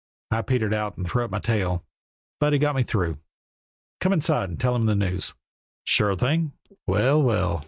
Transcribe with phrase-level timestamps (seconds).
[0.31, 1.85] I petered out and threw up my tail,
[2.39, 3.19] but he got me through.
[3.99, 5.35] Come inside and tell him the news."
[5.83, 6.53] "Sure thing."
[6.87, 7.59] "Well, well!"